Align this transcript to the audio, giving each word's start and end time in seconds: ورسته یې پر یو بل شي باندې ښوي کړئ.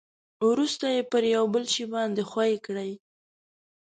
ورسته 0.49 0.85
یې 0.95 1.01
پر 1.11 1.23
یو 1.35 1.43
بل 1.53 1.63
شي 1.73 1.85
باندې 1.93 2.21
ښوي 2.29 2.53
کړئ. 2.65 2.91